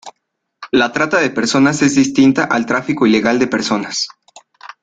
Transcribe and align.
La 0.71 0.91
trata 0.91 1.19
de 1.19 1.29
personas 1.29 1.83
es 1.83 1.93
distinta 1.93 2.45
al 2.45 2.65
tráfico 2.65 3.05
ilegal 3.05 3.37
de 3.37 3.45
personas. 3.45 4.07